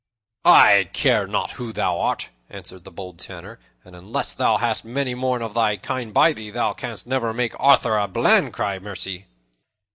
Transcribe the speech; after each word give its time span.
"I 0.45 0.89
care 0.93 1.27
not 1.27 1.51
who 1.51 1.71
thou 1.71 1.99
art," 1.99 2.29
answered 2.49 2.85
the 2.85 2.91
bold 2.91 3.19
Tanner, 3.19 3.59
"and 3.85 3.95
unless 3.95 4.33
thou 4.33 4.57
hast 4.57 4.83
many 4.83 5.13
more 5.13 5.39
of 5.43 5.53
thy 5.53 5.77
kind 5.77 6.11
by 6.11 6.33
thee, 6.33 6.49
thou 6.49 6.73
canst 6.73 7.05
never 7.05 7.35
make 7.35 7.53
Arthur 7.59 7.95
a 7.99 8.07
Bland 8.07 8.51
cry 8.51 8.77
'A 8.77 8.79
mercy.'" 8.79 9.27